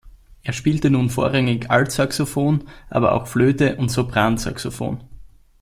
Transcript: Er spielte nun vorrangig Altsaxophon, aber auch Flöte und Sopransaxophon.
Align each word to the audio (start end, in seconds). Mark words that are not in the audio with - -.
Er 0.41 0.53
spielte 0.53 0.89
nun 0.89 1.11
vorrangig 1.11 1.69
Altsaxophon, 1.69 2.63
aber 2.89 3.11
auch 3.13 3.27
Flöte 3.27 3.75
und 3.77 3.89
Sopransaxophon. 3.89 4.99